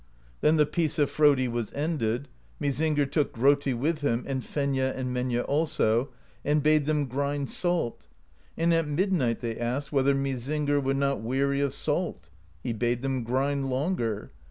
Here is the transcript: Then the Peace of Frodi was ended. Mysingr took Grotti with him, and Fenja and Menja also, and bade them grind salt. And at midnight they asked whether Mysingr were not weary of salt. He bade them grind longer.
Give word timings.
Then 0.39 0.55
the 0.57 0.65
Peace 0.65 0.97
of 0.97 1.11
Frodi 1.11 1.47
was 1.47 1.71
ended. 1.73 2.27
Mysingr 2.59 3.05
took 3.11 3.31
Grotti 3.33 3.75
with 3.77 4.01
him, 4.01 4.25
and 4.27 4.41
Fenja 4.41 4.97
and 4.97 5.15
Menja 5.15 5.45
also, 5.47 6.09
and 6.43 6.63
bade 6.63 6.87
them 6.87 7.05
grind 7.05 7.51
salt. 7.51 8.07
And 8.57 8.73
at 8.73 8.87
midnight 8.87 9.41
they 9.41 9.59
asked 9.59 9.91
whether 9.91 10.15
Mysingr 10.15 10.81
were 10.81 10.95
not 10.95 11.21
weary 11.21 11.61
of 11.61 11.71
salt. 11.75 12.31
He 12.63 12.73
bade 12.73 13.03
them 13.03 13.23
grind 13.23 13.69
longer. 13.69 14.31